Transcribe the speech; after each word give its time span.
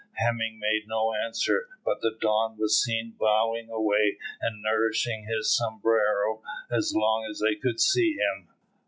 Hemming 0.13 0.57
made 0.59 0.87
no 0.87 1.13
answer, 1.13 1.67
but 1.85 2.01
the 2.01 2.17
Don 2.19 2.57
was 2.57 2.81
seen 2.83 3.13
bowing 3.19 3.69
away 3.69 4.17
and 4.41 4.59
nourishing 4.63 5.25
his 5.29 5.55
sombrero 5.55 6.41
as 6.71 6.91
long 6.95 7.27
as 7.29 7.39
they 7.39 7.53
could 7.53 7.79
see 7.79 8.13
him. 8.13 8.47